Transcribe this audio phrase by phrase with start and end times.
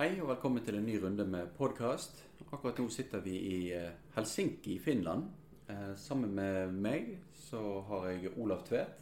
[0.00, 2.22] Hei og velkommen til en ny runde med podkast.
[2.40, 5.26] Akkurat nå sitter vi i eh, Helsinki i Finland.
[5.68, 8.94] Eh, sammen med meg så har jeg Olav Tvedt.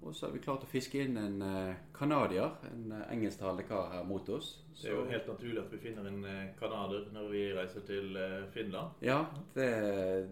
[0.00, 1.44] Og så har vi klart å fiske inn en
[1.92, 4.54] canadier, en engelsktalende kar her mot oss.
[4.72, 4.86] Så...
[4.86, 6.24] Det er jo helt naturlig at vi finner en
[6.56, 8.16] canadier når vi reiser til
[8.54, 8.96] Finland.
[9.04, 9.68] Ja, det,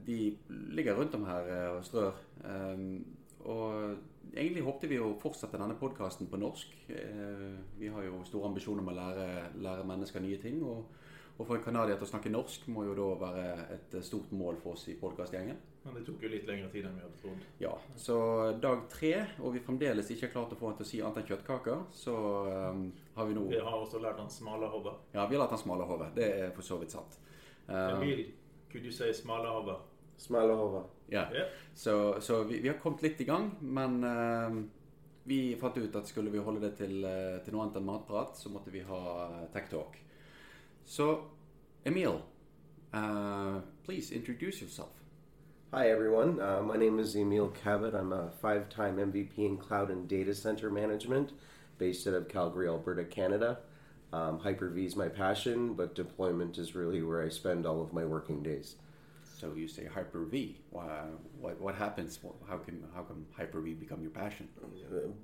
[0.08, 0.22] de
[0.72, 2.16] ligger rundt om her og strør.
[3.44, 3.98] Og
[4.34, 6.74] egentlig håpte vi å fortsette denne podkasten på norsk.
[6.92, 9.28] Eh, vi har jo store ambisjoner om å lære,
[9.62, 10.60] lære mennesker nye ting.
[10.66, 10.88] Og,
[11.38, 14.58] og for en canadier til å snakke norsk må jo da være et stort mål
[14.62, 15.60] for oss i podkastgjengen.
[15.84, 17.44] Men det tok jo litt lengre tid enn vi hadde trodd.
[17.62, 18.18] Ja, så
[18.60, 21.22] dag tre, og vi fremdeles ikke har klart å få han til å si annet
[21.22, 22.16] enn kjøttkaker, så
[22.74, 22.82] um,
[23.14, 24.98] har vi nå Vi har også lært han smale hodet.
[25.14, 26.10] Ja, vi har lært han smale hodet.
[26.18, 27.16] Det er for så vidt sant.
[27.70, 28.26] Um, Emil,
[28.74, 29.80] si smale hove smalahove?
[30.18, 30.86] Smalahove.
[31.08, 31.28] Ja.
[31.32, 31.48] Yeah.
[31.74, 34.58] Så, så vi, vi, har kommet litt i gang, men uh,
[35.24, 38.36] vi fant ut at skulle vi holde det til, uh, til noe annet enn matprat,
[38.36, 39.96] så måtte vi ha uh, Tech Talk.
[40.88, 41.10] Så
[41.84, 42.20] Emil,
[42.92, 44.92] uh, please introduce yourself.
[45.70, 46.40] Hi, everyone.
[46.40, 47.94] Uh, my name is Emil Cabot.
[47.94, 51.32] I'm a five time MVP in cloud and data center management
[51.76, 53.58] based out of Calgary, Alberta, Canada.
[54.12, 57.92] Um, Hyper V is my passion, but deployment is really where I spend all of
[57.92, 58.76] my working days.
[59.38, 60.56] So you say Hyper V.
[60.70, 61.04] Why,
[61.40, 62.18] what what happens?
[62.48, 64.48] How can how can Hyper V become your passion?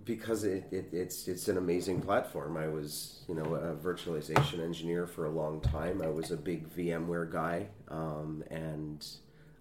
[0.04, 2.56] Because it, it, it's it's an amazing platform.
[2.56, 6.00] I was you know a virtualization engineer for a long time.
[6.00, 9.04] I was a big VMware guy, um, and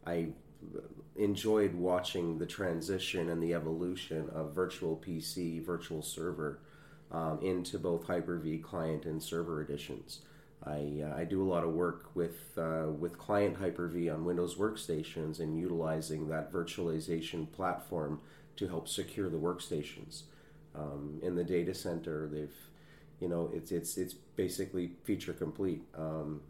[0.05, 0.27] I
[1.15, 6.59] enjoyed watching the transition and the evolution of virtual PC, virtual server,
[7.11, 10.19] um, into both Hyper V client and server editions.
[10.65, 14.55] I, uh, I do a lot of work with uh, with client Hyper-V on Windows
[14.55, 18.21] workstations and utilizing that virtualization platform
[18.55, 20.23] to help secure the workstations.
[20.75, 22.55] Um, in the data center, they've
[23.19, 25.83] you know it's it's it's basically feature complete.
[25.97, 26.41] Um,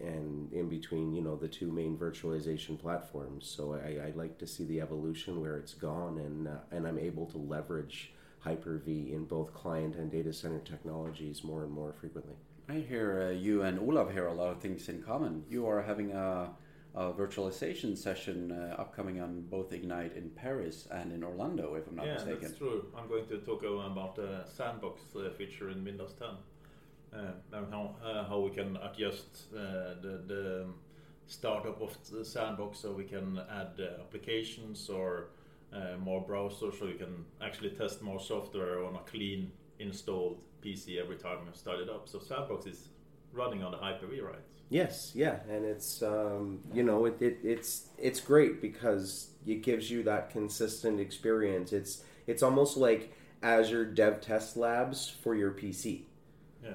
[0.00, 3.46] and in between, you know, the two main virtualization platforms.
[3.46, 6.98] So I, I like to see the evolution where it's gone, and uh, and I'm
[6.98, 12.34] able to leverage Hyper-V in both client and data center technologies more and more frequently.
[12.68, 15.44] I hear uh, you and Olav here a lot of things in common.
[15.50, 16.50] You are having a,
[16.94, 21.96] a virtualization session uh, upcoming on both Ignite in Paris and in Orlando, if I'm
[21.96, 22.38] not yeah, mistaken.
[22.40, 22.86] Yeah, that's true.
[22.96, 26.28] I'm going to talk about the sandbox uh, feature in Windows 10
[27.12, 30.66] uh, and how, uh, how we can adjust uh, the, the
[31.26, 35.28] startup of the sandbox so we can add applications or
[35.98, 41.16] more browsers so we can actually test more software on a clean installed PC every
[41.16, 42.08] time you start it up.
[42.08, 42.88] So Sandbox is
[43.32, 44.38] running on the Hyper-V, right?
[44.70, 49.90] Yes, yeah, and it's um, you know it, it, it's it's great because it gives
[49.90, 51.72] you that consistent experience.
[51.72, 56.04] It's it's almost like Azure Dev Test Labs for your PC.
[56.62, 56.70] Yeah,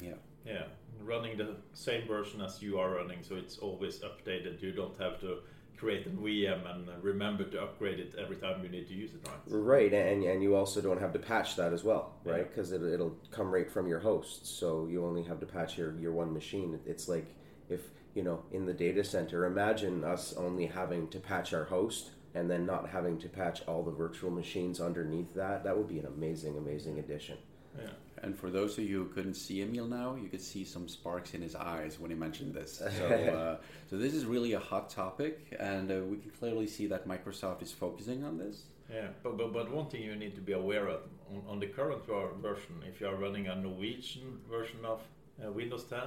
[0.00, 0.14] yeah,
[0.46, 0.62] yeah.
[1.02, 4.62] Running the same version as you are running, so it's always updated.
[4.62, 5.38] You don't have to
[5.76, 9.28] create a VM and remember to upgrade it every time you need to use it,
[9.28, 9.38] right?
[9.46, 12.48] Right, and and you also don't have to patch that as well, right?
[12.48, 12.78] Because yeah.
[12.78, 16.12] it, it'll come right from your host, so you only have to patch your your
[16.12, 16.78] one machine.
[16.86, 17.34] It's like
[17.68, 17.80] if
[18.14, 22.50] you know in the data center, imagine us only having to patch our host and
[22.50, 25.64] then not having to patch all the virtual machines underneath that.
[25.64, 27.38] That would be an amazing, amazing addition.
[27.78, 27.88] Yeah.
[28.22, 31.34] And for those of you who couldn't see Emil now, you could see some sparks
[31.34, 32.82] in his eyes when he mentioned this.
[32.98, 33.06] So,
[33.60, 37.08] uh, so this is really a hot topic, and uh, we can clearly see that
[37.08, 38.64] Microsoft is focusing on this.
[38.92, 41.66] Yeah, but, but, but one thing you need to be aware of on, on the
[41.66, 45.00] current version, if you are running a Norwegian version of
[45.44, 46.00] uh, Windows 10,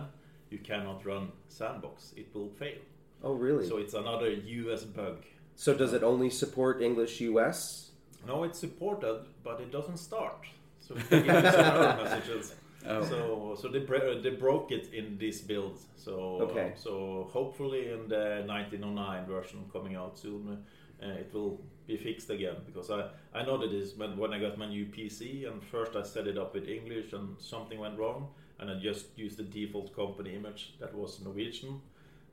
[0.50, 2.14] you cannot run Sandbox.
[2.16, 2.78] It will fail.
[3.24, 3.68] Oh, really?
[3.68, 5.24] So it's another US bug.
[5.60, 7.92] So does it only support English US?
[8.26, 10.46] No, it's supported, but it doesn't start.
[10.80, 12.56] So we give error messages.
[12.88, 13.04] Oh.
[13.04, 13.84] So so they
[14.24, 15.78] they broke it in this build.
[15.98, 16.14] So
[16.46, 16.72] okay.
[16.78, 20.64] so hopefully in the 1909 version coming out soon,
[21.04, 24.40] uh, it will be fixed again because I I know that is when when I
[24.40, 28.00] got my new PC and first I set it up with English and something went
[28.00, 31.82] wrong and I just used the default company image that was Norwegian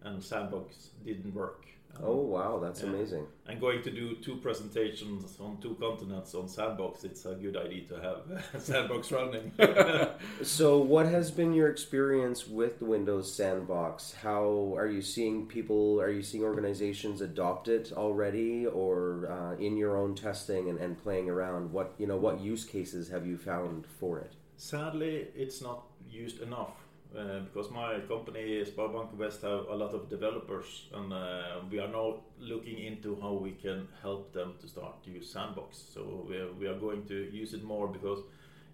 [0.06, 1.66] and Sandbox didn't work.
[2.02, 2.88] Oh wow, that's yeah.
[2.88, 3.26] amazing!
[3.46, 7.84] And going to do two presentations on two continents on Sandbox, it's a good idea
[7.88, 9.52] to have Sandbox running.
[10.42, 14.12] so, what has been your experience with the Windows Sandbox?
[14.12, 16.00] How are you seeing people?
[16.00, 21.02] Are you seeing organizations adopt it already, or uh, in your own testing and, and
[21.02, 21.72] playing around?
[21.72, 24.32] What you know, what use cases have you found for it?
[24.58, 26.85] Sadly, it's not used enough
[27.16, 31.88] uh, because my company Sparbank West have a lot of developers and uh, we are
[31.88, 35.82] now looking into how we can help them to start to use Sandbox.
[35.94, 38.20] So we are, we are going to use it more because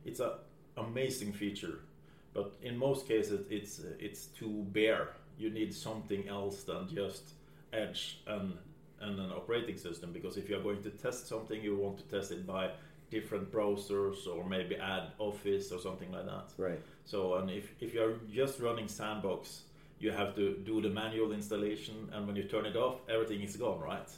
[0.04, 0.32] it's an
[0.76, 1.80] amazing feature.
[2.34, 5.10] But in most cases, it's it's too bare.
[5.38, 7.34] You need something else than just
[7.72, 8.54] Edge and
[9.00, 12.32] and an operating system because if you're going to test something, you want to test
[12.32, 12.70] it by
[13.12, 16.48] different browsers or maybe add Office or something like that.
[16.56, 16.80] Right.
[17.04, 19.62] So, and if, if you're just running Sandbox,
[20.00, 23.54] you have to do the manual installation, and when you turn it off, everything is
[23.56, 24.10] gone, right?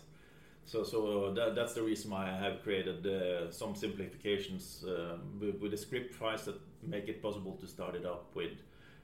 [0.65, 5.57] So, so that, that's the reason why I have created uh, some simplifications uh, with,
[5.61, 8.53] with the script files that make it possible to start it up with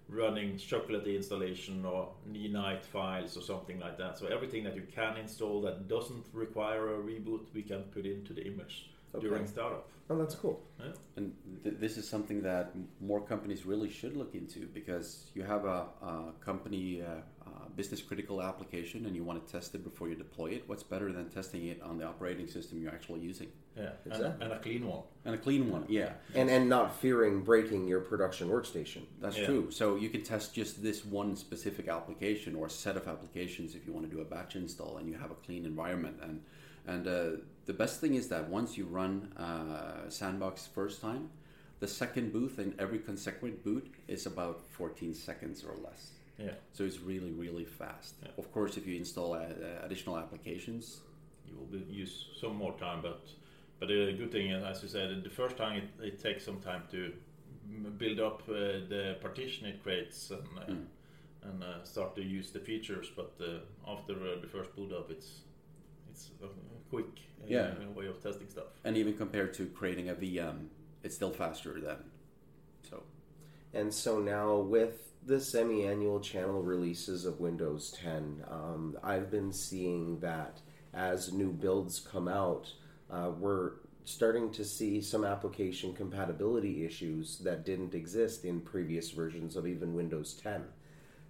[0.08, 4.19] running Chocolatey installation or Ninite files or something like that.
[4.19, 8.32] So everything that you can install that doesn't require a reboot, we can put into
[8.32, 9.26] the image Okay.
[9.26, 9.88] during startup.
[10.08, 10.60] Oh, that's cool.
[10.80, 10.86] Yeah.
[11.16, 15.64] And th- this is something that more companies really should look into because you have
[15.64, 20.08] a, a company uh, uh, business critical application and you want to test it before
[20.08, 20.64] you deploy it.
[20.66, 23.48] What's better than testing it on the operating system you're actually using?
[23.76, 24.44] Yeah, and, Exactly.
[24.44, 25.02] and a clean one.
[25.24, 29.02] And a clean one, yeah, And and not fearing breaking your production workstation.
[29.20, 29.46] that's Yeah.
[29.46, 29.70] true.
[29.70, 33.92] So you can test just this one specific application or set of applications if you
[33.92, 36.16] want to do a batch install and you have a clean environment.
[36.20, 36.42] And
[36.87, 37.12] and uh,
[37.67, 41.31] the best thing is that once you run uh, Sandbox first time,
[41.81, 46.11] the second boot and every consequent boot is about 14 seconds or less.
[46.38, 48.15] Yeah, So it's really, really fast.
[48.23, 48.29] Yeah.
[48.38, 49.44] Of course, if you install uh,
[49.82, 51.00] additional applications,
[51.47, 53.21] you will be, use some more time, but
[53.79, 56.82] but the good thing, as you said, the first time it, it takes some time
[56.91, 57.12] to
[57.99, 58.53] build up uh,
[58.88, 60.87] the partition it creates and uh, Mm.
[61.43, 63.09] and uh, start to use the features.
[63.17, 65.31] But uh, after uh, the first boot up, it's
[66.28, 67.06] it's a quick
[67.43, 67.75] uh, Yeah.
[67.94, 68.67] way of testing stuff.
[68.84, 70.69] and even compared to creating a VM,
[71.02, 71.99] it's still faster than.
[72.88, 73.02] So
[73.72, 80.19] And so now with the semi-annual channel releases of Windows 10, um, I've been seeing
[80.20, 80.61] that
[80.93, 82.72] as new builds come out,
[83.11, 83.72] uh, we're
[84.05, 89.94] starting to see some application compatibility issues that didn't exist in previous versions of even
[89.94, 90.64] Windows 10.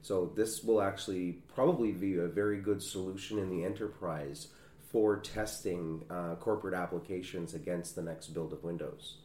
[0.03, 4.49] So this will actually probably be a very good solution in the enterprise
[4.91, 9.19] for testing uh, corporate applications against the next build of Windows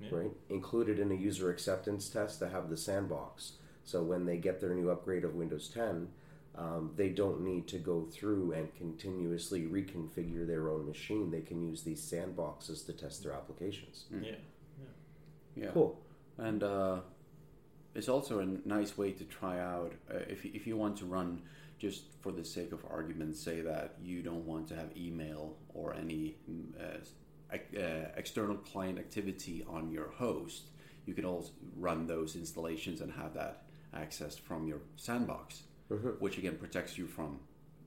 [0.00, 0.08] Yeah.
[0.12, 0.30] right?
[0.48, 3.52] Included in a user acceptance test to have the sandbox.
[3.84, 6.08] So when they get their new upgrade of Windows 10,
[6.54, 11.30] um, they don't need to go through and continuously reconfigure their own machine.
[11.30, 14.04] They can use these sandboxes to test their applications.
[14.10, 14.32] Yeah,
[15.56, 15.98] yeah, Cool.
[16.38, 17.00] and uh,
[17.94, 21.42] it's also a nice way to try out uh, if if you want to run
[21.82, 25.92] just for the sake of argument, say that you don't want to have email or
[25.94, 26.36] any
[26.80, 30.68] uh, uh, external client activity on your host.
[31.06, 33.64] You can also run those installations and have that
[33.96, 35.64] accessed from your sandbox,
[36.20, 37.40] which again protects you from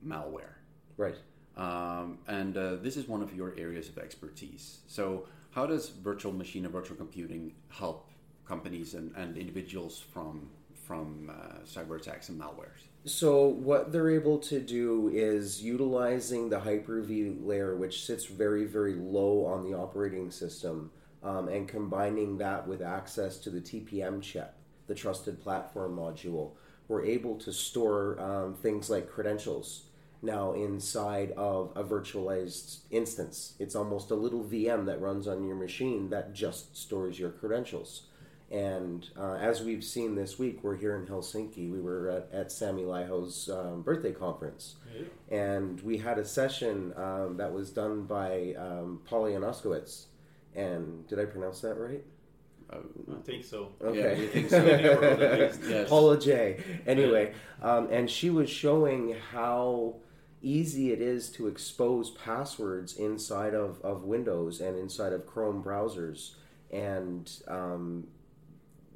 [0.06, 0.56] malware.
[0.98, 1.16] Right.
[1.56, 4.80] Um, and uh, this is one of your areas of expertise.
[4.88, 8.10] So, how does virtual machine and virtual computing help
[8.44, 10.50] companies and, and individuals from
[10.86, 12.86] from uh, cyber attacks and malwares?
[13.04, 18.94] So what they're able to do is utilizing the Hyper-V layer, which sits very, very
[18.94, 20.90] low on the operating system,
[21.22, 24.54] um, and combining that with access to the TPM chip,
[24.86, 26.52] the Trusted Platform module,
[26.88, 29.86] we're able to store um, things like credentials
[30.22, 33.54] now inside of a virtualized instance.
[33.58, 38.02] It's almost a little VM that runs on your machine that just stores your credentials.
[38.50, 41.70] And uh, as we've seen this week, we're here in Helsinki.
[41.70, 44.76] We were at, at Sami Laiho's um, birthday conference.
[44.94, 45.36] yeah.
[45.36, 50.04] And we had a session um, that was done by um, Polly Anoskowitz.
[50.54, 52.04] And did I pronounce that right?
[52.72, 52.78] Uh,
[53.16, 53.72] I think so.
[53.82, 54.22] Okay.
[54.22, 54.64] Yeah, think so.
[55.68, 55.88] Yes.
[55.88, 56.58] Paula J.
[56.86, 57.32] Anyway,
[57.62, 59.96] um, and she was showing how
[60.40, 66.34] easy it is to expose passwords inside of, of Windows and inside of Chrome browsers.
[66.72, 68.06] And, um,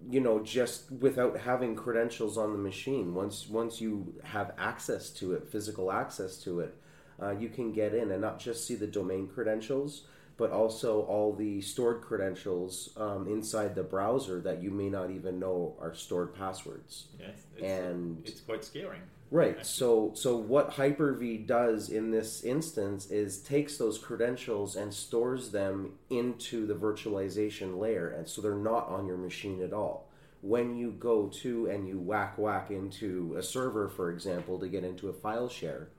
[0.08, 5.34] you know, just without having credentials on the machine, once, once you have access to
[5.34, 6.74] it, physical access to it,
[7.22, 10.04] uh, you can get in and not just see the domain credentials,
[10.36, 15.38] but also all the stored credentials um, inside the browser that you may not even
[15.38, 17.08] know are stored passwords.
[17.18, 17.26] Yeah,
[17.56, 18.98] it's, And- it's quite scary.
[19.30, 19.64] Right.
[19.64, 25.92] So so what Hyper-V does in this instance is takes those credentials and stores them
[26.10, 30.08] into the virtualization layer and so they're not on your machine at all.
[30.42, 34.84] When you go to and you whack whack into a server, for example, to get
[34.84, 35.90] into a file share,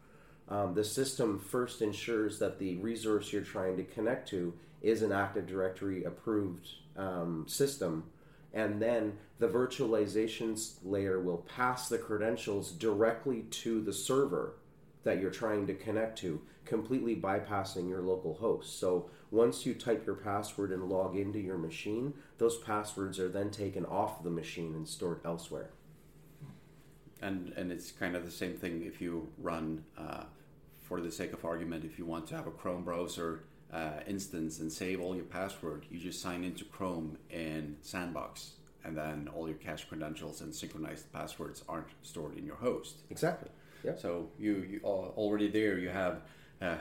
[0.49, 5.11] um, the system first ensures that the resource you're trying to connect to is an
[5.11, 8.03] Active Directory approved um, system,
[8.53, 14.55] and then the virtualization layer will pass the credentials directly to the server
[15.03, 18.79] that you're trying to connect to, completely bypassing your local host.
[18.79, 23.49] So once you type your password and log into your machine, those passwords are then
[23.49, 25.71] taken off the machine and stored elsewhere.
[27.21, 30.23] And and it's kind of the same thing if you run, uh,
[30.81, 34.59] for the sake of argument, if you want to have a Chrome browser uh, instance
[34.59, 39.47] and save all your password, you just sign into Chrome in Sandbox, and then all
[39.47, 43.01] your cache credentials and synchronized passwords aren't stored in your host.
[43.09, 43.49] Exactly.
[43.83, 43.95] Yeah.
[43.95, 46.21] So you, you are already there you have.
[46.61, 46.75] Uh,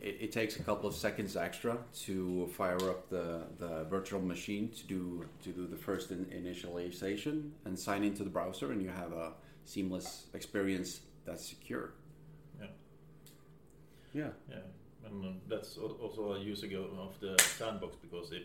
[0.00, 4.68] it, it, takes a couple of seconds extra to fire up the, the virtual machine
[4.70, 8.88] to do to do the first in, initialization and sign into the browser, and you
[8.88, 9.32] have a
[9.64, 11.92] seamless experience that's secure.
[12.60, 12.66] Yeah.
[14.12, 14.28] Yeah.
[14.50, 14.64] Yeah and
[15.48, 18.44] that's also a use of the sandbox because if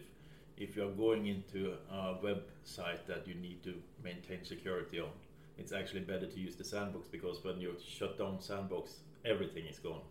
[0.58, 5.10] if you are going into a website that you need to maintain security on,
[5.58, 9.78] it's actually better to use the sandbox because when you shut down sandbox, everything is
[9.78, 10.02] gone.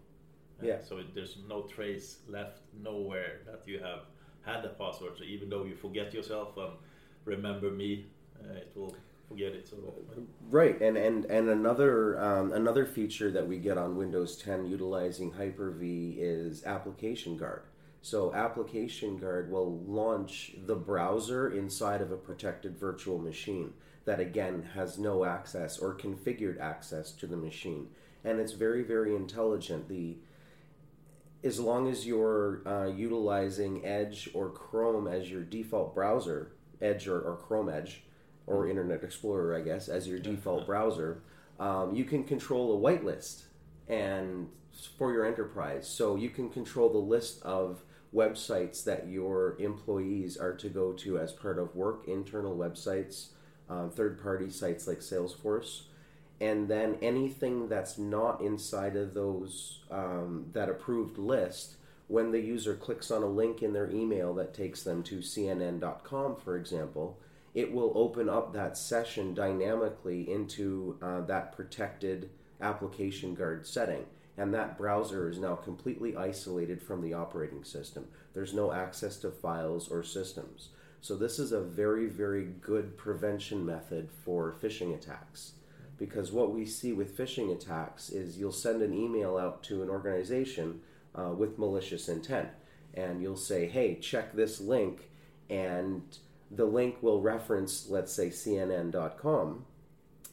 [0.63, 0.79] Yeah.
[0.83, 4.03] So there's no trace left nowhere that you have
[4.45, 5.19] had a password.
[5.19, 6.73] So even though you forget yourself and
[7.25, 8.07] remember me,
[8.41, 8.95] uh, it will
[9.29, 9.55] forget
[10.51, 15.33] right, and and and another um, another feature that we get on Windows 10 utilizing
[15.33, 17.63] Hyper-V is Application Guard.
[18.03, 23.73] So Application Guard will launch the browser inside of a protected virtual machine
[24.05, 27.89] that again has no access or configured access to the machine,
[28.25, 29.89] and it's very very intelligent.
[29.89, 30.17] The
[31.45, 37.21] as long as you're uh, utilizing Edge or Chrome as your default browser, Edge or,
[37.21, 38.03] or Chrome Edge,
[38.47, 41.23] or Internet Explorer, I guess, as your default browser,
[41.59, 43.45] um, you can control a whitelist
[43.89, 44.49] and
[44.99, 45.89] for your enterprise.
[45.89, 47.83] So you can control the list of
[48.15, 53.29] websites that your employees are to go to as part of work, internal websites,
[53.69, 55.83] um, third-party sites like Salesforce,
[56.41, 61.77] and then anything that's not inside of those um, that approved list.
[62.09, 66.37] When the user clicks on a link in their email that takes them to CNN.com,
[66.37, 67.19] for example,
[67.57, 72.29] it will open up that session dynamically into uh, that protected
[72.61, 74.05] application guard setting.
[74.37, 78.09] And that browser is now completely isolated from the operating system.
[78.35, 80.69] There's no access to files or systems.
[81.01, 85.53] So, this is a very, very good prevention method for phishing attacks.
[85.97, 89.89] Because what we see with phishing attacks is you'll send an email out to an
[89.89, 90.83] organization
[91.15, 92.51] uh, with malicious intent.
[92.93, 95.09] And you'll say, hey, check this link.
[95.49, 96.03] And
[96.51, 99.65] the link will reference, let's say, CNN.com,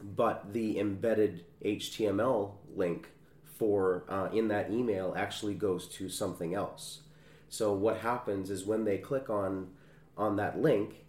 [0.01, 3.09] but the embedded HTML link
[3.57, 7.01] for uh, in that email actually goes to something else.
[7.49, 9.69] So what happens is when they click on
[10.17, 11.05] on that link,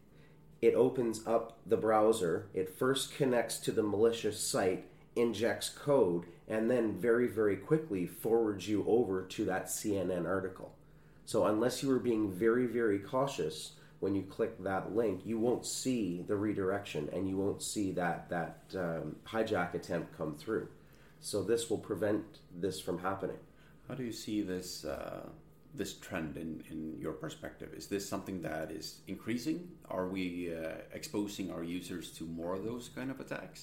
[0.62, 2.46] it opens up the browser.
[2.54, 8.68] It first connects to the malicious site, injects code, and then very very quickly forwards
[8.68, 10.74] you over to that CNN article.
[11.26, 13.72] So unless you were being very very cautious,
[14.04, 18.28] when you click that link, you won't see the redirection and you won't see that
[18.28, 20.68] that um, hijack attempt come through.
[21.20, 23.38] So this will prevent this from happening.
[23.88, 25.22] How do you see this uh,
[25.74, 27.70] this trend in, in your perspective?
[27.74, 29.68] Is this something that is increasing?
[29.88, 33.60] Are we uh, exposing our users to more of those kind of attacks?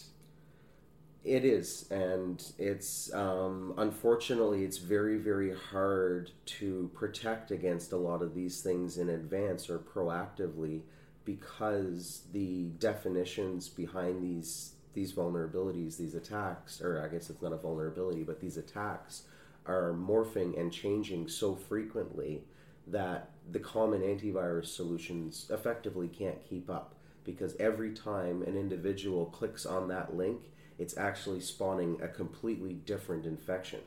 [1.23, 8.23] It is, and it's um, unfortunately it's very very hard to protect against a lot
[8.23, 10.81] of these things in advance or proactively
[11.23, 17.57] because the definitions behind these these vulnerabilities, these attacks, or I guess it's not a
[17.57, 19.23] vulnerability, but these attacks
[19.67, 22.43] are morphing and changing so frequently
[22.87, 29.67] that the common antivirus solutions effectively can't keep up because every time an individual clicks
[29.67, 30.41] on that link
[30.81, 33.81] it's actually spawning a completely different infection,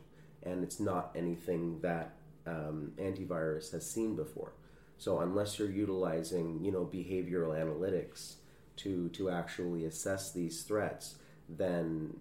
[0.44, 2.14] and it's not anything that
[2.46, 4.52] um, antivirus has seen before.
[4.96, 8.34] So unless you're utilizing, you know, behavioral analytics
[8.76, 11.16] to to actually assess these threats,
[11.48, 12.16] then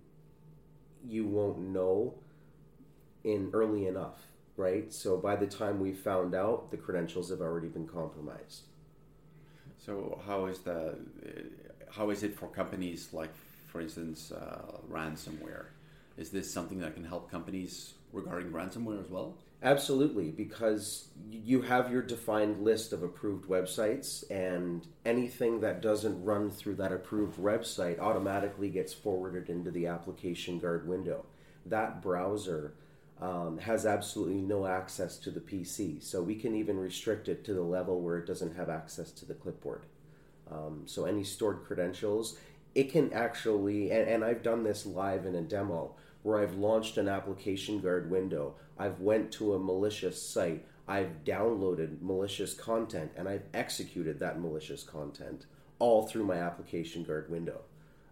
[1.06, 2.16] you won't know
[3.24, 4.26] in early enough,
[4.58, 4.92] right?
[4.92, 8.64] So by the time we found out, the credentials have already been compromised.
[9.78, 10.96] So how is the
[11.92, 13.34] how is it for companies like
[13.74, 15.66] for instance, uh, ransomware.
[16.16, 19.36] Is this something that can help companies regarding ransomware as well?
[19.64, 26.52] Absolutely, because you have your defined list of approved websites, and anything that doesn't run
[26.52, 31.26] through that approved website automatically gets forwarded into the application guard window.
[31.66, 32.76] That browser
[33.20, 37.54] um, has absolutely no access to the PC, so we can even restrict it to
[37.54, 39.86] the level where it doesn't have access to the clipboard.
[40.52, 42.38] Um, so any stored credentials,
[42.76, 46.98] it can actually, and, and I've done this live in a demo where I've launched
[46.98, 53.28] an application guard window, I've went to a malicious site, I've downloaded malicious content, and
[53.28, 55.46] I've executed that malicious content
[55.80, 57.62] all through my application guard window.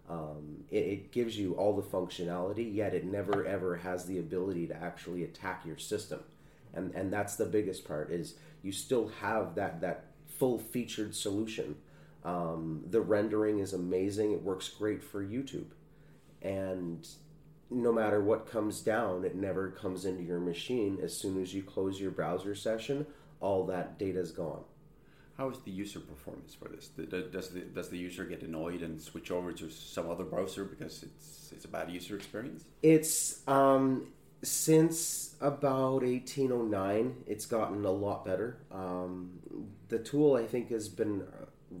[0.08, 4.66] Um, it, it gives you all the functionality, yet it never ever has the ability
[4.66, 6.20] to actually attack your system,
[6.74, 11.76] and and that's the biggest part is you still have that that full featured solution.
[12.24, 14.32] Um, the rendering is amazing.
[14.32, 15.70] It works great for YouTube,
[16.40, 17.06] and
[17.70, 20.98] no matter what comes down, it never comes into your machine.
[21.02, 23.06] As soon as you close your browser session,
[23.40, 24.62] all that data is gone.
[25.38, 26.88] How is the user performance for this?
[26.88, 31.02] Does the, does the user get annoyed and switch over to some other browser because
[31.02, 32.64] it's it's a bad user experience?
[32.82, 34.08] It's um,
[34.42, 38.58] since about 1809, it's gotten a lot better.
[38.70, 39.38] Um,
[39.88, 41.24] the tool I think has been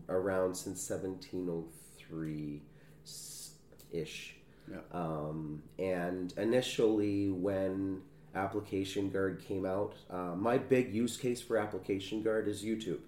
[0.08, 2.62] around since 1703
[3.92, 4.36] ish.
[4.70, 4.78] Yeah.
[4.92, 8.02] Um, and initially, when
[8.34, 13.00] Application Guard came out, uh, my big use case for Application Guard is YouTube,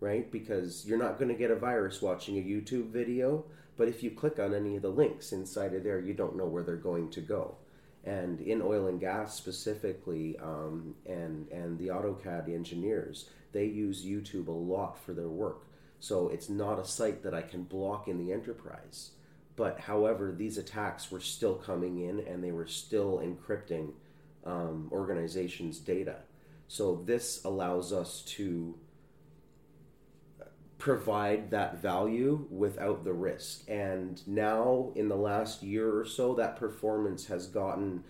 [0.00, 0.30] right?
[0.30, 3.44] Because you're not going to get a virus watching a YouTube video,
[3.76, 6.46] but if you click on any of the links inside of there, you don't know
[6.46, 7.56] where they're going to go.
[8.04, 14.48] And in oil and gas specifically, um, and and the AutoCAD engineers, they use YouTube
[14.48, 15.66] a lot for their work.
[16.00, 19.10] So it's not a site that I can block in the enterprise.
[19.54, 23.92] But however, these attacks were still coming in and they were still encrypting
[24.44, 26.20] um, organizations' data.
[26.66, 28.74] So this allows us to
[30.78, 33.68] provide that value without the risk.
[33.68, 38.02] And now, in the last year or so, that performance has gotten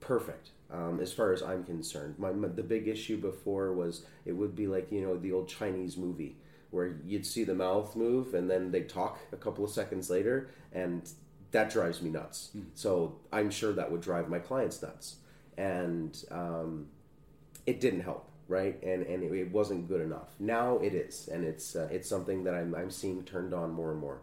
[0.00, 0.50] perfect.
[0.70, 4.54] Um, as far as I'm concerned, my, my, the big issue before was it would
[4.54, 6.36] be like you know the old Chinese movie
[6.70, 10.50] where you'd see the mouth move and then they talk a couple of seconds later,
[10.72, 11.08] and
[11.50, 12.50] that drives me nuts.
[12.56, 12.64] Mm.
[12.74, 15.16] So I'm sure that would drive my clients nuts,
[15.56, 16.86] and um,
[17.66, 18.82] it didn't help right?
[18.82, 20.30] And and it, it, wasn't good enough.
[20.40, 23.92] Now it is, and it's uh, it's something that I'm I'm seeing turned on more
[23.92, 24.22] and more.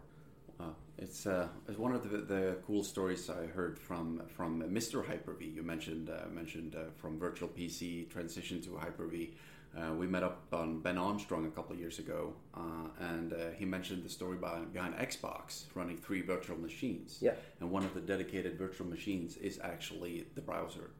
[0.58, 0.74] Wow.
[0.98, 5.06] It's, uh, it's one of the, the cool stories I heard from from Mr.
[5.06, 5.44] Hyper-V.
[5.44, 9.34] You mentioned uh, mentioned uh, from Virtual PC transition to Hyper-V.
[9.76, 13.50] Uh, we met up on Ben Armstrong a couple of years ago, uh, and uh,
[13.58, 17.18] he mentioned the story behind, behind Xbox running three virtual machines.
[17.20, 17.34] Yeah.
[17.60, 20.90] And one of the dedicated virtual machines is actually the browser.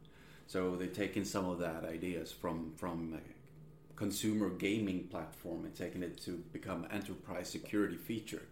[0.47, 3.19] So they've taken some of that ideas from from
[3.97, 8.43] consumer gaming platform and taken it to become enterprise security feature.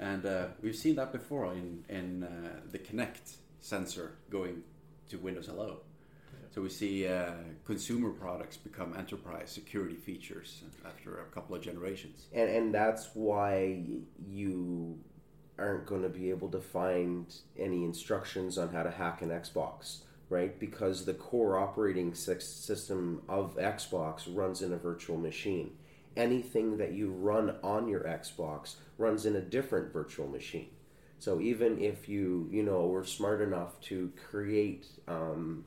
[0.00, 4.62] And uh, we've seen that before in in uh, the Kinect sensor going
[5.08, 5.80] to Windows Hello.
[6.50, 7.32] So we see uh,
[7.64, 12.26] consumer products become enterprise security features after a couple of generations.
[12.32, 13.82] And and that's why
[14.26, 14.98] you
[15.58, 17.26] aren't going to be able to find
[17.58, 20.58] any instructions on how to hack an Xbox right?
[20.58, 25.72] Because the core operating system of Xbox runs in a virtual machine.
[26.16, 30.68] Anything that you run on your Xbox runs in a different virtual machine.
[31.18, 35.64] So even if you, you know, were smart enough to create um,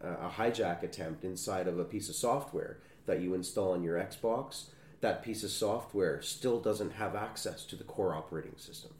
[0.00, 4.66] a hijack attempt inside of a piece of software that you install on your Xbox,
[5.00, 8.92] that piece of software still doesn't have access to the core operating system.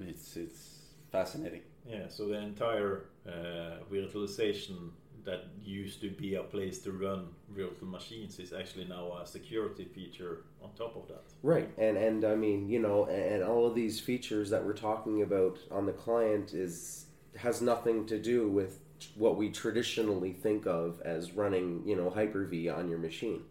[0.00, 0.78] It's it's
[1.12, 1.62] fascinating.
[1.86, 4.90] Yeah, so the entire uh, virtualization
[5.24, 9.84] that used to be a place to run virtual machines is actually now a security
[9.84, 11.24] feature on top of that.
[11.42, 15.22] Right, and and I mean, you know, and all of these features that we're talking
[15.22, 17.06] about on the client is
[17.36, 18.80] has nothing to do with
[19.14, 23.42] what we traditionally think of as running, you know, Hyper-V on your machine.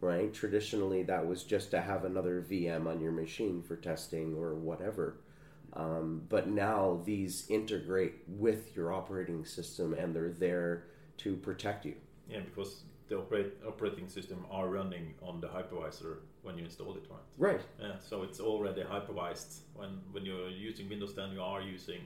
[0.00, 0.34] Right?
[0.34, 5.16] Traditionally, that was just to have another VM on your machine for testing or whatever.
[5.72, 10.84] Um, but now these integrate with your operating system and they're there
[11.18, 11.94] to protect you.
[12.28, 17.04] Yeah, because the operate, operating system are running on the hypervisor when you install it,
[17.10, 17.52] right?
[17.52, 17.60] Right.
[17.80, 19.60] Yeah, so it's already hypervised.
[19.74, 22.00] When when you're using Windows 10, you are using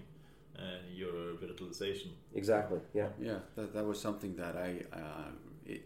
[0.59, 2.11] uh, your virtualization.
[2.35, 2.81] Exactly.
[2.95, 3.09] Yeah.
[3.21, 5.31] Yeah, that, that was something that I uh,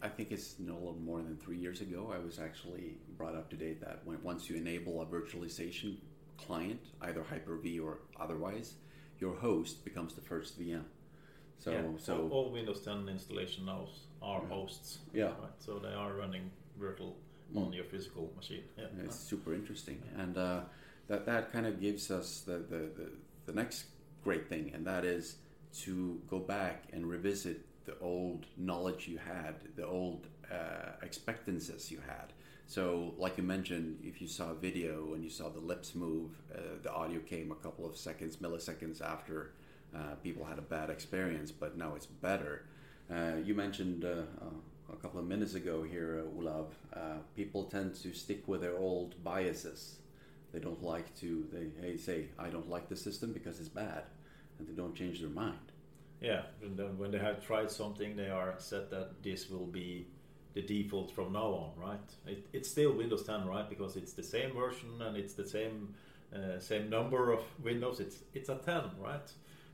[0.01, 2.13] I think it's no more than three years ago.
[2.15, 5.97] I was actually brought up to date that when once you enable a virtualization
[6.39, 8.75] client, either Hyper-V or otherwise,
[9.19, 10.85] your host becomes the first VM.
[11.59, 13.87] So, yeah, so all, all, Windows 10 installation now
[14.21, 14.49] are yeah.
[14.49, 14.99] hosts.
[15.13, 15.25] Yeah.
[15.25, 15.37] Right?
[15.59, 17.17] So they are running virtual
[17.55, 17.67] mm.
[17.67, 18.65] on your physical machine.
[18.77, 18.87] Yeah.
[19.05, 20.61] It's super interesting, and uh,
[21.07, 23.13] that that kind of gives us the, the, the
[23.47, 23.85] the next
[24.25, 25.37] great thing, and that is
[25.81, 31.99] to go back and revisit the old knowledge you had, the old uh, expectancies you
[32.07, 32.33] had,
[32.73, 36.31] so, like you mentioned, if you saw a video and you saw the lips move,
[36.55, 39.51] uh, the audio came a couple of seconds, milliseconds after
[39.95, 42.65] uh, people had a bad experience, but now it's better.
[43.15, 44.23] Uh, you mentioned uh,
[44.91, 49.23] a couple of minutes ago here, Olav, uh, people tend to stick with their old
[49.23, 49.97] biases.
[50.53, 54.05] They don't like to, they hey, say, I don't like the system because it's bad,
[54.59, 55.73] and they don't change their mind.
[56.21, 56.43] Yeah,
[56.97, 60.07] when they have tried something, they are set that this will be
[60.55, 62.11] the default from now on, right?
[62.27, 63.69] It, it's still Windows 10, right?
[63.69, 65.95] Because it's the same version and it's the same
[66.35, 68.01] uh, same number of Windows.
[68.01, 69.31] It's it's a 10, right?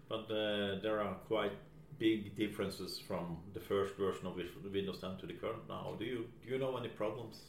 [0.09, 1.53] But uh, there are quite
[1.99, 4.37] big differences from the first version of
[4.73, 5.95] Windows 10 to the current now.
[5.99, 7.43] Do you do you know any problems?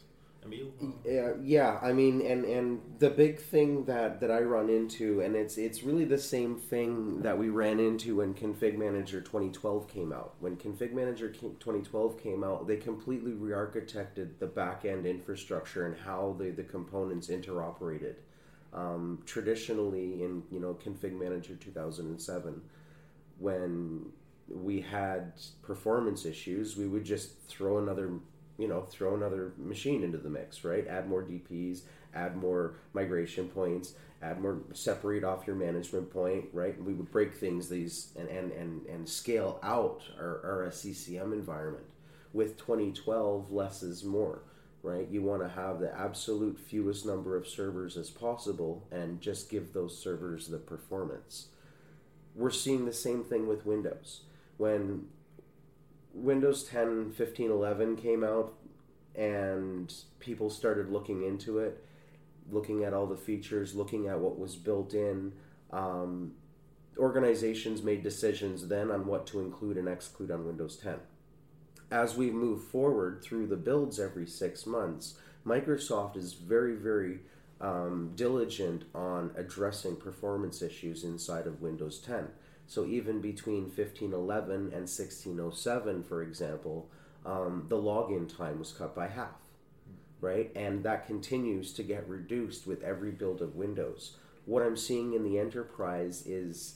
[0.45, 0.71] Emil?
[1.05, 1.79] Yeah, yeah.
[1.81, 5.83] I mean, and and the big thing that that I run into, and it's it's
[5.83, 10.35] really the same thing that we ran into when Config Manager 2012 came out.
[10.39, 16.35] When Config Manager 2012 came out, they completely re-architected the back end infrastructure and how
[16.39, 18.15] the the components interoperated.
[18.71, 22.61] Um, traditionally, in you know Config Manager 2007,
[23.39, 24.05] when
[24.47, 28.11] we had performance issues, we would just throw another
[28.59, 30.87] you know throw another machine into the mix right?
[30.87, 31.81] Add more dps
[32.13, 36.81] add more migration points add more separate off your management point right?
[36.83, 41.85] We would break things these and and and, and scale out our, our ccm environment.
[42.33, 44.41] With 2012 less is more
[44.83, 45.07] right?
[45.09, 49.73] You want to have the absolute fewest number of servers as possible and just give
[49.73, 51.47] those servers the performance.
[52.35, 54.21] We're seeing the same thing with windows.
[54.57, 55.07] When
[56.23, 58.53] Windows 10, 15, 11 came out,
[59.15, 61.83] and people started looking into it,
[62.51, 65.33] looking at all the features, looking at what was built in.
[65.71, 66.33] Um,
[66.97, 70.95] organizations made decisions then on what to include and exclude on Windows 10.
[71.91, 77.19] As we move forward through the builds every six months, Microsoft is very, very
[77.61, 82.27] um, diligent on addressing performance issues inside of Windows 10.
[82.69, 86.87] So even between 1511 and 1607, for example,
[87.25, 89.41] um, the login time was cut by half,
[90.21, 90.51] right?
[90.55, 94.17] And that continues to get reduced with every build of Windows.
[94.45, 96.75] What I'm seeing in the enterprise is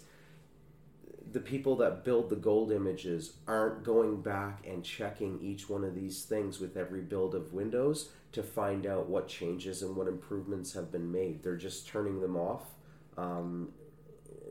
[1.31, 5.93] the people that build the gold images aren't going back and checking each one of
[5.93, 10.73] these things with every build of Windows to find out what changes and what improvements
[10.73, 11.43] have been made.
[11.43, 12.63] They're just turning them off
[13.15, 13.69] um,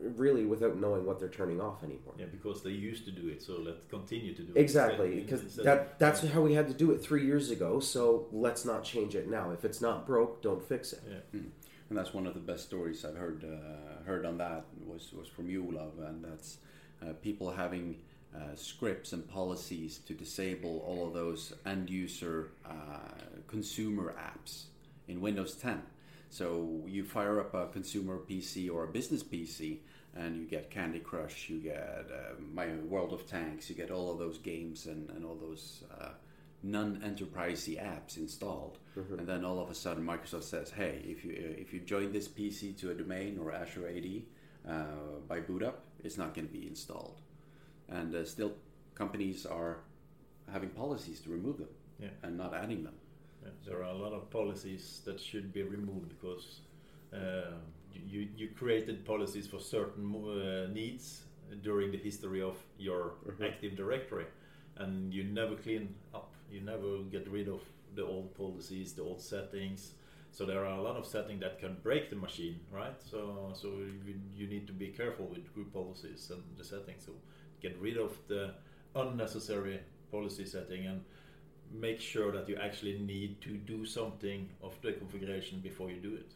[0.03, 2.13] really without knowing what they're turning off anymore.
[2.17, 4.59] Yeah, because they used to do it, so let's continue to do it.
[4.59, 6.31] Exactly, because that that's yeah.
[6.31, 7.79] how we had to do it three years ago.
[7.79, 9.51] So let's not change it now.
[9.51, 11.01] If it's not broke, don't fix it.
[11.07, 11.39] Yeah.
[11.39, 11.47] Hmm.
[11.89, 15.27] And that's one of the best stories I've heard uh, heard on that was was
[15.27, 16.57] from you, Olav, and that's
[17.01, 17.99] uh, people having.
[18.35, 22.71] Uh, scripts and policies to disable all of those end user uh,
[23.45, 24.63] consumer apps
[25.07, 25.83] in Windows 10.
[26.33, 29.81] So you fire up a consumer PC or a business PC,
[30.15, 34.11] and you get Candy Crush, you get uh, My World of Tanks, you get all
[34.11, 36.09] of those games and, and all those uh,
[36.63, 39.19] non-enterprisey apps installed, mm-hmm.
[39.19, 42.27] and then all of a sudden Microsoft says, "Hey, if you if you join this
[42.27, 44.23] PC to a domain or Azure AD
[44.67, 47.21] uh, by boot up, it's not going to be installed,"
[47.89, 48.53] and uh, still
[48.95, 49.81] companies are
[50.51, 52.09] having policies to remove them yeah.
[52.23, 52.95] and not adding them.
[53.65, 56.59] There are a lot of policies that should be removed because
[57.13, 57.51] uh,
[57.93, 61.23] you, you created policies for certain uh, needs
[61.61, 63.43] during the history of your mm-hmm.
[63.43, 64.25] Active Directory,
[64.77, 66.33] and you never clean up.
[66.51, 67.61] You never get rid of
[67.95, 69.91] the old policies, the old settings.
[70.31, 72.95] So there are a lot of settings that can break the machine, right?
[72.99, 77.05] So so you, you need to be careful with group policies and the settings.
[77.05, 77.11] So
[77.61, 78.55] get rid of the
[78.95, 79.79] unnecessary
[80.11, 81.01] policy setting and
[81.73, 86.15] make sure that you actually need to do something of the configuration before you do
[86.15, 86.31] it.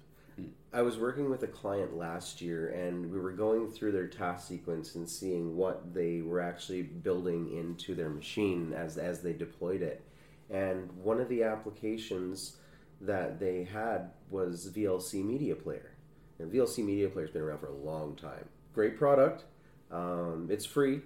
[0.71, 4.47] I was working with a client last year and we were going through their task
[4.47, 9.82] sequence and seeing what they were actually building into their machine as, as they deployed
[9.82, 10.04] it.
[10.50, 12.58] And one of the applications
[13.02, 15.91] that they had was VLC Media Player.
[16.39, 18.47] And VLC Media Player has been around for a long time.
[18.73, 19.45] Great product.
[19.91, 21.02] Um, it's free.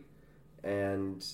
[0.63, 1.25] And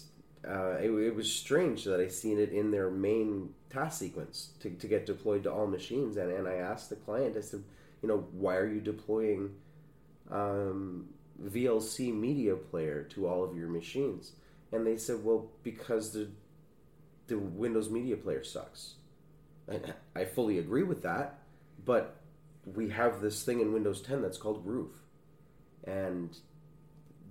[0.47, 4.69] uh, it, it, was strange that I seen it in their main task sequence to,
[4.69, 6.17] to get deployed to all machines.
[6.17, 7.63] And, and I asked the client, I said,
[8.01, 9.51] you know, why are you deploying
[10.31, 11.07] um,
[11.43, 14.33] VLC media player to all of your machines?
[14.71, 16.29] And they said, well, because the
[17.27, 18.95] the Windows media player sucks.
[19.67, 21.39] And I fully agree with that,
[21.85, 22.15] but
[22.65, 24.95] we have this thing in Windows 10 that's called Groove.
[25.83, 26.37] And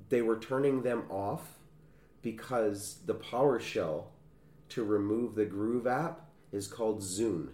[0.09, 1.59] they were turning them off
[2.27, 4.07] because the PowerShell
[4.71, 7.51] to remove the Groove app is called Zune.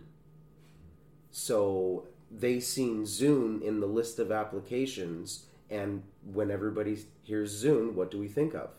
[1.31, 8.11] So they seen Zune in the list of applications And when everybody hears Zune, what
[8.11, 8.71] do we think of?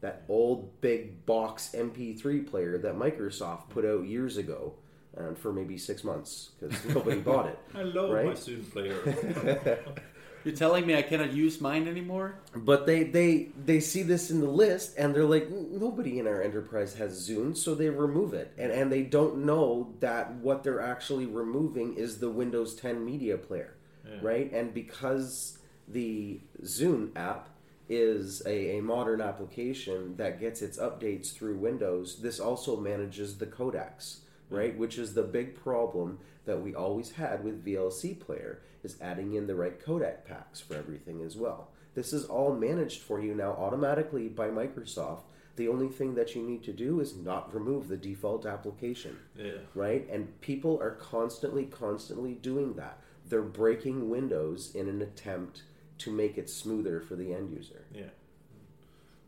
[0.00, 4.74] That old big box MP3 player that Microsoft put out years ago,
[5.14, 7.58] and for maybe six months because nobody bought it.
[7.74, 8.36] I love my Right?
[8.36, 9.78] Zune player.
[10.44, 12.36] You're telling me I cannot use mine anymore?
[12.54, 16.40] But they they they see this in the list and they're like, nobody in our
[16.42, 20.80] enterprise has Zune, so they remove it, and and they don't know that what they're
[20.80, 23.74] actually removing is the Windows 10 media player,
[24.06, 24.18] Yeah.
[24.22, 24.52] right?
[24.52, 27.48] And because the Zune app
[27.90, 33.46] is a, a modern application that gets its updates through Windows, this also manages the
[33.46, 34.18] codecs,
[34.50, 34.70] right?
[34.70, 34.80] Mm-hmm.
[34.80, 39.46] Which is the big problem that we always had with VLC player is adding in
[39.46, 41.68] the right codec packs for everything as well.
[41.94, 45.22] This is all managed for you now automatically by Microsoft.
[45.56, 49.52] The only thing that you need to do is not remove the default application yeah.
[49.74, 50.08] right?
[50.08, 52.98] And people are constantly, constantly doing that.
[53.28, 55.62] They're breaking Windows in an attempt
[55.98, 57.84] to make it smoother for the end user.
[57.92, 58.04] Yeah.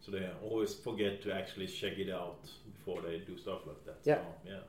[0.00, 3.98] So they always forget to actually check it out before they do stuff like that.
[4.04, 4.14] Yeah.
[4.14, 4.60] So, yeah.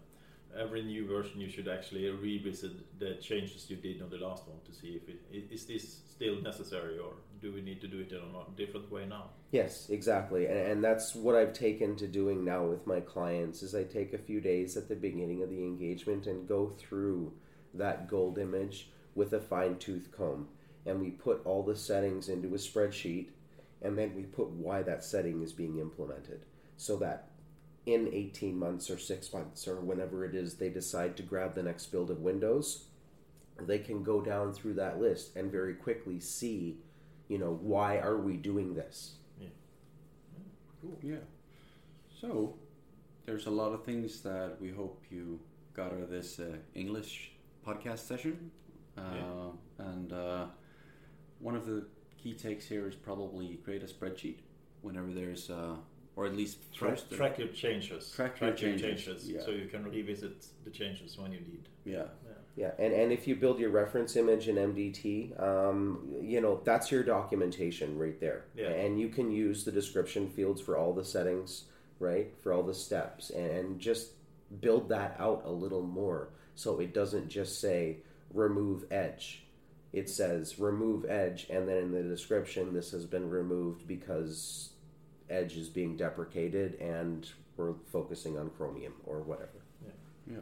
[0.59, 4.57] Every new version, you should actually revisit the changes you did on the last one
[4.65, 8.11] to see if it is this still necessary or do we need to do it
[8.11, 9.31] in a different way now.
[9.51, 13.63] Yes, exactly, and, and that's what I've taken to doing now with my clients.
[13.63, 17.33] Is I take a few days at the beginning of the engagement and go through
[17.73, 20.47] that gold image with a fine tooth comb,
[20.85, 23.29] and we put all the settings into a spreadsheet,
[23.81, 26.45] and then we put why that setting is being implemented,
[26.77, 27.30] so that
[27.85, 31.63] in 18 months or six months or whenever it is they decide to grab the
[31.63, 32.85] next build of Windows,
[33.59, 36.77] they can go down through that list and very quickly see,
[37.27, 39.15] you know, why are we doing this?
[39.39, 39.47] Yeah.
[40.81, 40.97] Cool.
[41.01, 41.15] Yeah.
[42.19, 42.55] So,
[43.25, 45.39] there's a lot of things that we hope you
[45.73, 47.31] got out of this uh, English
[47.65, 48.51] podcast session.
[48.97, 50.45] Uh, And uh,
[51.39, 51.85] one of the
[52.21, 54.37] key takes here is probably create a spreadsheet
[54.81, 55.75] whenever there's, uh,
[56.15, 58.11] or at least Track, track your changes.
[58.11, 59.41] Track your changes, yeah.
[59.43, 61.67] so you can revisit the changes when you need.
[61.85, 62.03] Yeah.
[62.57, 66.91] Yeah, and, and if you build your reference image in MDT, um, you know, that's
[66.91, 68.43] your documentation right there.
[68.55, 68.69] Yeah.
[68.71, 71.63] And you can use the description fields for all the settings,
[71.99, 72.33] right?
[72.43, 74.09] For all the steps, and just
[74.59, 77.97] build that out a little more so it doesn't just say
[78.33, 79.43] remove edge.
[79.93, 84.70] It says remove edge, and then in the description, this has been removed because
[85.31, 89.59] edge is being deprecated and we're focusing on Chromium or whatever.
[90.29, 90.37] Yeah.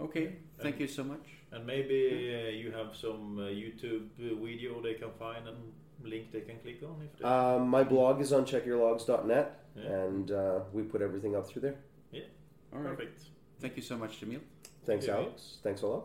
[0.00, 0.36] Okay.
[0.60, 1.24] Thank you so much.
[1.50, 5.56] And maybe uh, you have some uh, YouTube uh, video they can find and
[6.02, 7.24] link they can click on if they.
[7.24, 9.82] Um, my blog is on checkyourlogs.net, Yeah.
[9.84, 11.76] and uh, we put everything up through there.
[12.10, 12.22] Yeah.
[12.72, 12.96] All right.
[12.96, 13.22] Perfect.
[13.60, 14.40] Thank you so much, Jamil.
[14.86, 15.16] Thanks, Yeah.
[15.16, 15.58] Alex.
[15.62, 16.04] Thanks a lot.